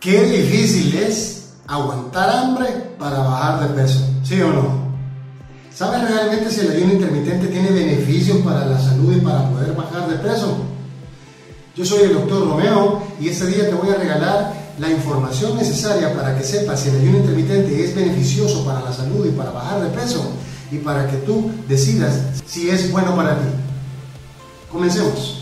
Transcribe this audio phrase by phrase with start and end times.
[0.00, 4.90] Qué difícil es aguantar hambre para bajar de peso, ¿sí o no?
[5.74, 10.08] ¿Sabes realmente si el ayuno intermitente tiene beneficios para la salud y para poder bajar
[10.08, 10.56] de peso?
[11.76, 16.14] Yo soy el doctor Romeo y este día te voy a regalar la información necesaria
[16.14, 19.82] para que sepas si el ayuno intermitente es beneficioso para la salud y para bajar
[19.82, 20.32] de peso
[20.72, 23.48] y para que tú decidas si es bueno para ti.
[24.72, 25.39] Comencemos.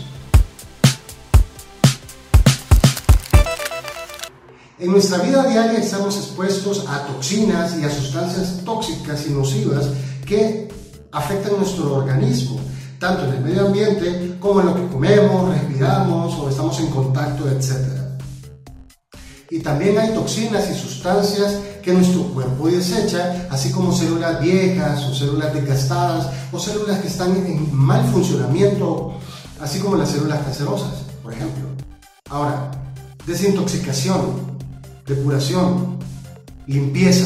[4.79, 9.89] En nuestra vida diaria estamos expuestos a toxinas y a sustancias tóxicas y nocivas
[10.25, 10.69] que
[11.11, 12.61] afectan nuestro organismo,
[12.97, 17.49] tanto en el medio ambiente como en lo que comemos, respiramos o estamos en contacto,
[17.49, 17.75] etc.
[19.49, 25.13] Y también hay toxinas y sustancias que nuestro cuerpo desecha, así como células viejas o
[25.13, 29.11] células desgastadas o células que están en mal funcionamiento,
[29.59, 31.65] así como las células cancerosas, por ejemplo.
[32.29, 32.71] Ahora,
[33.25, 34.48] desintoxicación
[35.09, 35.97] depuración,
[36.67, 37.25] limpieza.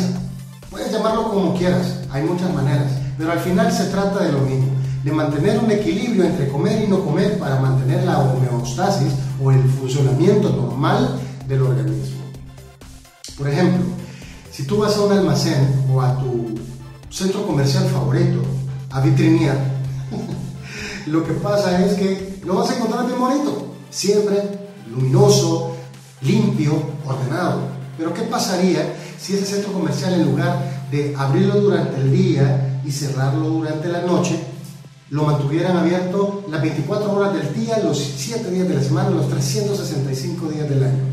[0.70, 4.68] Puedes llamarlo como quieras, hay muchas maneras, pero al final se trata de lo mismo,
[5.04, 9.12] de mantener un equilibrio entre comer y no comer para mantener la homeostasis
[9.44, 12.24] o el funcionamiento normal del organismo.
[13.38, 13.84] Por ejemplo,
[14.52, 16.56] si tú vas a un almacén o a tu
[17.10, 18.42] centro comercial favorito
[18.92, 19.58] a vitrinear,
[21.08, 24.42] lo que pasa es que lo vas a encontrar bien bonito, siempre
[24.90, 25.76] luminoso,
[26.22, 27.73] limpio, ordenado.
[27.98, 32.92] Pero ¿qué pasaría si ese centro comercial en lugar de abrirlo durante el día y
[32.92, 34.40] cerrarlo durante la noche,
[35.10, 39.30] lo mantuvieran abierto las 24 horas del día, los 7 días de la semana, los
[39.30, 41.04] 365 días del año?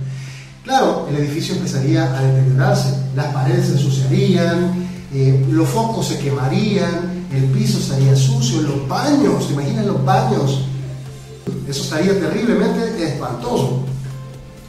[0.64, 7.27] Claro, el edificio empezaría a deteriorarse, las paredes se ensuciarían, eh, los focos se quemarían,
[7.33, 10.62] el piso estaría sucio, los baños, ¿se imaginan los baños?
[11.69, 13.81] Eso estaría terriblemente espantoso.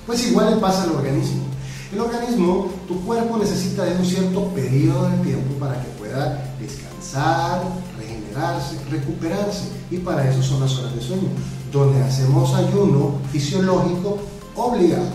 [0.06, 1.50] Pues igual le pasa al organismo.
[1.92, 7.64] El organismo, tu cuerpo necesita de un cierto periodo de tiempo para que pueda descansar,
[7.98, 9.67] regenerarse, recuperarse.
[9.89, 11.27] Y para eso son las horas de sueño,
[11.70, 14.20] donde hacemos ayuno fisiológico
[14.55, 15.10] obligado.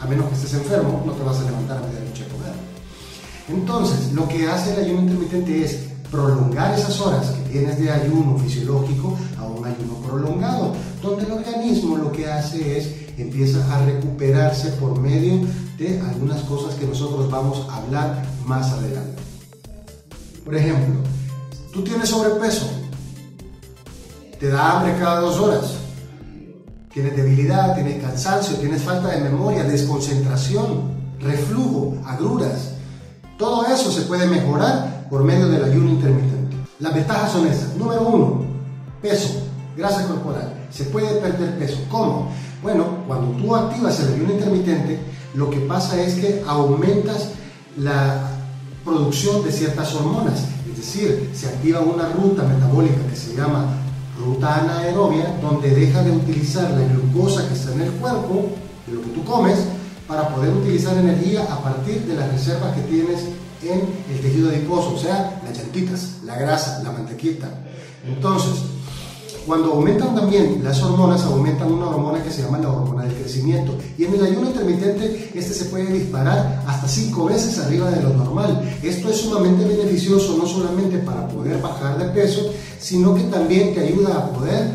[0.00, 2.52] A menos que estés enfermo, no te vas a levantar a medianoche a comer.
[3.48, 5.78] Entonces, lo que hace el ayuno intermitente es
[6.10, 11.96] prolongar esas horas que tienes de ayuno fisiológico a un ayuno prolongado, donde el organismo
[11.96, 15.46] lo que hace es empieza a recuperarse por medio
[15.76, 19.22] de algunas cosas que nosotros vamos a hablar más adelante.
[20.44, 20.94] Por ejemplo,
[21.72, 22.68] tú tienes sobrepeso,
[24.38, 25.74] te da hambre cada dos horas,
[26.92, 32.72] tienes debilidad, tienes cansancio, tienes falta de memoria, desconcentración, reflujo, agruras.
[33.36, 36.56] Todo eso se puede mejorar por medio del ayuno intermitente.
[36.80, 37.74] Las ventajas son estas.
[37.74, 38.42] Número uno,
[39.02, 39.42] peso,
[39.76, 40.66] grasa corporal.
[40.70, 41.78] Se puede perder peso.
[41.90, 42.30] ¿Cómo?
[42.62, 44.98] Bueno, cuando tú activas el ayuno intermitente,
[45.34, 47.30] lo que pasa es que aumentas
[47.76, 48.30] la
[48.84, 50.44] producción de ciertas hormonas.
[50.68, 53.66] Es decir, se activa una ruta metabólica que se llama
[54.18, 58.50] ruta anaerobia, donde deja de utilizar la glucosa que está en el cuerpo,
[58.86, 59.58] de lo que tú comes,
[60.08, 63.26] para poder utilizar energía a partir de las reservas que tienes
[63.62, 67.48] en el tejido adiposo, o sea, las llantitas, la grasa, la mantequita.
[68.06, 68.62] Entonces,
[69.48, 73.78] cuando aumentan también las hormonas, aumentan una hormona que se llama la hormona del crecimiento.
[73.96, 78.10] Y en el ayuno intermitente, este se puede disparar hasta cinco veces arriba de lo
[78.10, 78.60] normal.
[78.82, 83.80] Esto es sumamente beneficioso, no solamente para poder bajar de peso, sino que también te
[83.80, 84.70] ayuda a poder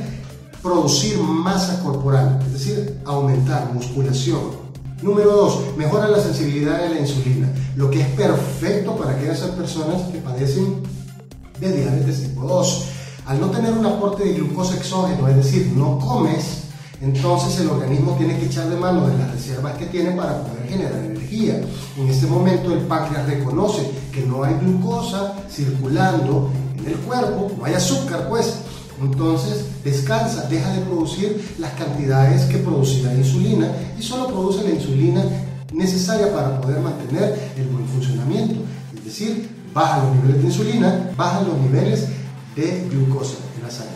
[0.64, 4.64] producir masa corporal, es decir, aumentar musculación.
[5.04, 10.02] Número dos, mejora la sensibilidad de la insulina, lo que es perfecto para aquellas personas
[10.12, 10.82] que padecen
[11.60, 12.86] de diabetes tipo 2.
[13.26, 16.64] Al no tener un aporte de glucosa exógeno, es decir, no comes,
[17.02, 20.68] entonces el organismo tiene que echar de mano de las reservas que tiene para poder
[20.68, 21.62] generar energía.
[21.98, 27.66] En este momento el páncreas reconoce que no hay glucosa circulando en el cuerpo, no
[27.66, 28.56] hay azúcar pues,
[29.02, 34.76] entonces descansa, deja de producir las cantidades que producía la insulina y solo produce la
[34.76, 35.24] insulina
[35.74, 38.62] necesaria para poder mantener el buen funcionamiento.
[38.96, 42.08] Es decir, baja los niveles de insulina, bajan los niveles
[42.56, 43.94] de glucosa en la sangre.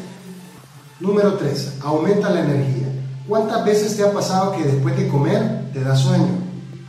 [1.00, 1.75] Número 3.
[1.81, 2.88] Aumenta la energía.
[3.27, 6.27] ¿Cuántas veces te ha pasado que después de comer te da sueño?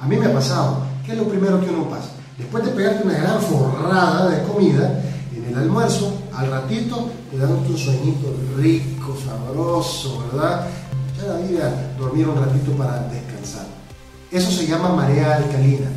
[0.00, 0.87] A mí me ha pasado.
[1.05, 2.11] ¿Qué es lo primero que uno pasa?
[2.38, 5.03] Después de pegarte una gran forrada de comida,
[5.35, 10.67] en el almuerzo, al ratito, te dan otro sueñito rico, sabroso, ¿verdad?
[11.17, 13.67] Ya la vida, dormir un ratito para descansar.
[14.31, 15.88] Eso se llama marea alcalina.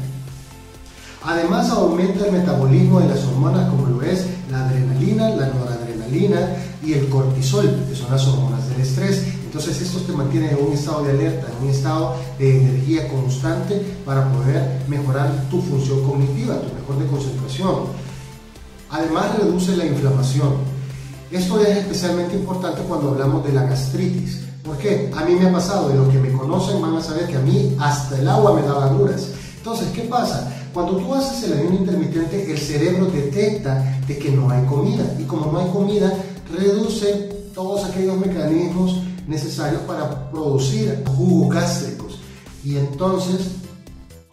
[1.23, 6.93] Además aumenta el metabolismo de las hormonas como lo es la adrenalina, la noradrenalina y
[6.93, 9.23] el cortisol, que son las hormonas del estrés.
[9.45, 13.81] Entonces esto te mantiene en un estado de alerta, en un estado de energía constante
[14.03, 17.75] para poder mejorar tu función cognitiva, tu mejor de concentración.
[18.89, 20.53] Además reduce la inflamación.
[21.31, 24.41] Esto es especialmente importante cuando hablamos de la gastritis.
[24.63, 25.11] ¿Por qué?
[25.15, 27.41] A mí me ha pasado, y los que me conocen van a saber que a
[27.41, 29.27] mí hasta el agua me daba duras.
[29.57, 30.60] Entonces, ¿qué pasa?
[30.73, 35.03] Cuando tú haces el ayuno intermitente, el cerebro detecta de que no hay comida.
[35.19, 36.13] Y como no hay comida,
[36.57, 42.19] reduce todos aquellos mecanismos necesarios para producir jugos gástricos.
[42.63, 43.51] Y entonces,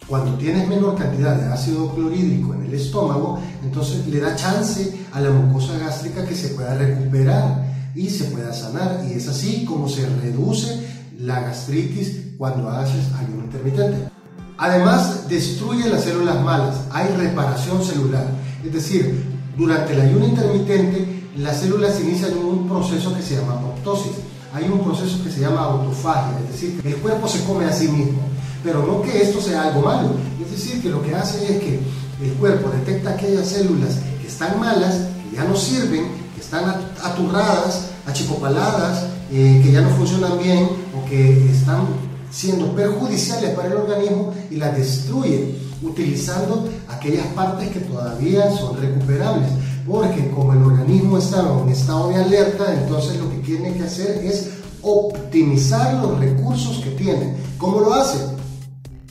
[0.07, 5.19] cuando tienes menor cantidad de ácido clorhídrico en el estómago, entonces le da chance a
[5.19, 9.03] la mucosa gástrica que se pueda recuperar y se pueda sanar.
[9.09, 10.87] Y es así como se reduce
[11.17, 14.08] la gastritis cuando haces ayuno intermitente.
[14.59, 18.27] Además, destruye las células malas, hay reparación celular.
[18.63, 19.25] Es decir,
[19.57, 24.11] durante el ayuno intermitente, las células inician un proceso que se llama apoptosis.
[24.53, 27.87] Hay un proceso que se llama autofagia, es decir, el cuerpo se come a sí
[27.87, 28.19] mismo.
[28.61, 30.09] Pero no que esto sea algo malo,
[30.43, 31.79] es decir, que lo que hace es que
[32.21, 36.65] el cuerpo detecta aquellas células que están malas, que ya no sirven, que están
[37.01, 40.67] aturradas, achicopaladas, eh, que ya no funcionan bien
[40.97, 47.79] o que están siendo perjudiciales para el organismo y las destruye utilizando aquellas partes que
[47.79, 49.49] todavía son recuperables.
[49.87, 53.83] Porque como el organismo está en un estado de alerta, entonces lo que tiene que
[53.83, 54.49] hacer es
[54.81, 57.35] optimizar los recursos que tiene.
[57.57, 58.17] ¿Cómo lo hace?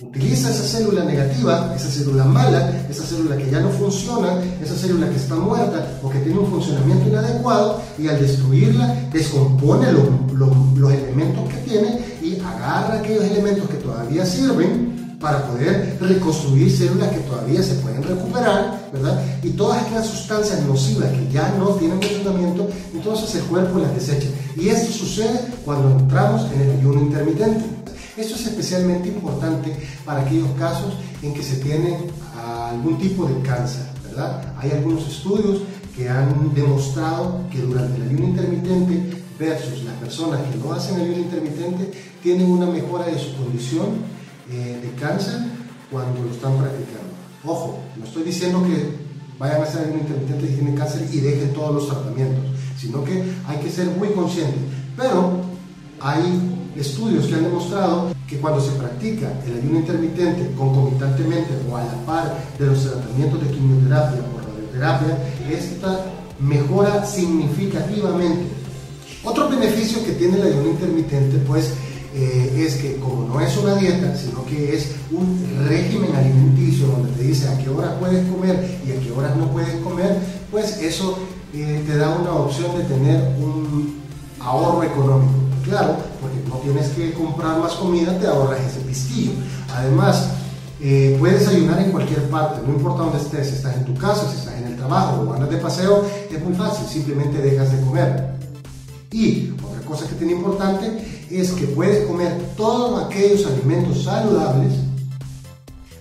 [0.01, 5.11] Utiliza esa célula negativa, esa célula mala, esa célula que ya no funciona, esa célula
[5.11, 11.49] que está muerta o que tiene un funcionamiento inadecuado y al destruirla descompone los elementos
[11.49, 12.18] que tiene
[12.69, 18.89] agarra aquellos elementos que todavía sirven para poder reconstruir células que todavía se pueden recuperar,
[18.93, 19.21] ¿verdad?
[19.43, 24.29] Y todas aquellas sustancias nocivas que ya no tienen funcionamiento, entonces el cuerpo las desecha.
[24.57, 27.65] Y esto sucede cuando entramos en el ayuno intermitente.
[28.17, 31.99] Esto es especialmente importante para aquellos casos en que se tiene
[32.71, 34.55] algún tipo de cáncer, ¿verdad?
[34.59, 35.63] Hay algunos estudios
[35.97, 41.19] que han demostrado que durante el ayuno intermitente versus las personas que no hacen ayuno
[41.19, 41.93] intermitente
[42.23, 43.87] tienen una mejora de su condición
[44.51, 45.41] eh, de cáncer
[45.91, 47.09] cuando lo están practicando.
[47.45, 49.09] Ojo, no estoy diciendo que
[49.39, 52.45] vayan a hacer ayuno intermitente si tienen cáncer y dejen todos los tratamientos,
[52.77, 54.61] sino que hay que ser muy conscientes.
[54.97, 55.41] Pero
[56.01, 56.41] hay
[56.77, 61.95] estudios que han demostrado que cuando se practica el ayuno intermitente concomitantemente o a la
[62.05, 65.19] par de los tratamientos de quimioterapia o radioterapia,
[65.51, 66.05] esta
[66.41, 68.58] mejora significativamente.
[69.25, 71.73] Otro beneficio que tiene el ayuno intermitente pues
[72.15, 77.11] eh, es que como no es una dieta, sino que es un régimen alimenticio donde
[77.13, 80.17] te dice a qué hora puedes comer y a qué horas no puedes comer,
[80.51, 81.19] pues eso
[81.53, 84.01] eh, te da una opción de tener un
[84.41, 85.33] ahorro económico.
[85.65, 89.33] Claro, porque no tienes que comprar más comida, te ahorras ese pistillo.
[89.75, 90.31] Además,
[90.81, 94.31] eh, puedes ayunar en cualquier parte, no importa dónde estés, si estás en tu casa,
[94.31, 97.85] si estás en el trabajo o andas de paseo, es muy fácil, simplemente dejas de
[97.85, 98.39] comer.
[99.11, 104.73] Y otra cosa que tiene importante es que puedes comer todos aquellos alimentos saludables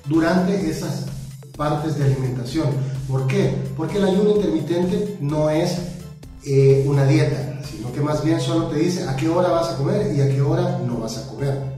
[0.08, 1.06] durante esas
[1.56, 2.68] partes de alimentación.
[3.08, 3.54] ¿Por qué?
[3.76, 5.78] Porque el ayuno intermitente no es
[6.46, 9.78] eh, una dieta, sino que más bien solo te dice a qué hora vas a
[9.78, 11.77] comer y a qué hora no vas a comer.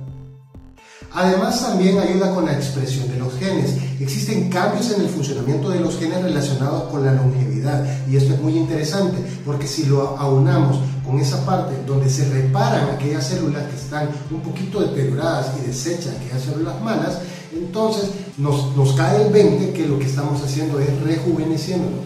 [1.14, 3.76] Además también ayuda con la expresión de los genes.
[4.00, 8.42] Existen cambios en el funcionamiento de los genes relacionados con la longevidad y esto es
[8.42, 13.76] muy interesante porque si lo aunamos con esa parte donde se reparan aquellas células que
[13.76, 17.20] están un poquito deterioradas y desechan aquellas células malas,
[17.52, 21.98] entonces nos, nos cae el 20 que lo que estamos haciendo es rejuveneciéndolo,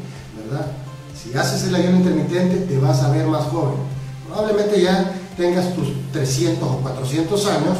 [0.46, 0.68] ¿verdad?
[1.14, 3.76] Si haces el ayuno intermitente te vas a ver más joven.
[4.28, 7.78] Probablemente ya tengas tus 300 o 400 años,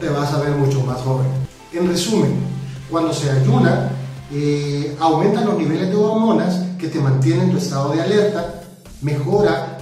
[0.00, 1.26] te vas a ver mucho más joven.
[1.72, 2.34] En resumen,
[2.90, 3.90] cuando se ayuna,
[4.32, 8.62] eh, aumentan los niveles de hormonas que te mantienen tu estado de alerta,
[9.02, 9.78] mejora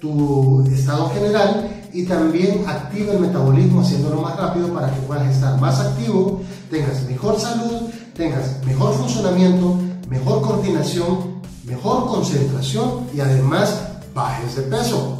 [0.00, 5.60] tu estado general y también activa el metabolismo haciéndolo más rápido para que puedas estar
[5.60, 11.34] más activo, tengas mejor salud, tengas mejor funcionamiento, mejor coordinación
[11.66, 13.82] mejor concentración y además
[14.14, 15.18] bajes de peso.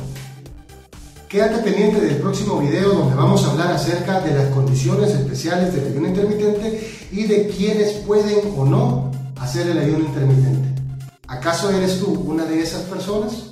[1.35, 5.87] Quédate pendiente del próximo video donde vamos a hablar acerca de las condiciones especiales del
[5.87, 9.11] ayuno intermitente y de quienes pueden o no
[9.41, 10.81] hacer el ayuno intermitente.
[11.27, 13.47] ¿Acaso eres tú una de esas personas?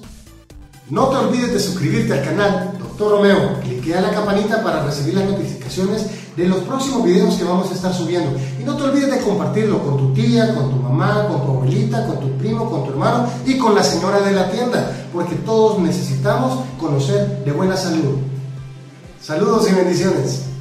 [0.90, 5.14] No te olvides de suscribirte al canal Doctor Romeo, clique a la campanita para recibir
[5.14, 8.38] las notificaciones de los próximos videos que vamos a estar subiendo.
[8.60, 12.06] Y no te olvides de compartirlo con tu tía, con tu mamá, con tu abuelita,
[12.06, 15.78] con tu primo, con tu hermano y con la señora de la tienda, porque todos
[15.78, 18.18] necesitamos conocer de buena salud.
[19.22, 20.51] Saludos y bendiciones.